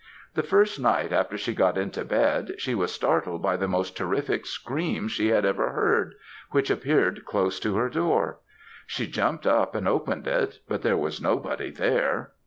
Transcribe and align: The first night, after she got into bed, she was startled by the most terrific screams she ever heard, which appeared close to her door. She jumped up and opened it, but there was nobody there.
The 0.33 0.41
first 0.41 0.79
night, 0.79 1.13
after 1.13 1.37
she 1.37 1.53
got 1.53 1.77
into 1.77 2.03
bed, 2.03 2.55
she 2.57 2.73
was 2.73 2.91
startled 2.91 3.43
by 3.43 3.55
the 3.55 3.67
most 3.67 3.95
terrific 3.95 4.47
screams 4.47 5.11
she 5.11 5.31
ever 5.31 5.73
heard, 5.73 6.15
which 6.49 6.71
appeared 6.71 7.23
close 7.23 7.59
to 7.59 7.75
her 7.77 7.87
door. 7.87 8.39
She 8.87 9.05
jumped 9.05 9.45
up 9.45 9.75
and 9.75 9.87
opened 9.87 10.25
it, 10.25 10.57
but 10.67 10.81
there 10.81 10.97
was 10.97 11.21
nobody 11.21 11.69
there. 11.69 12.31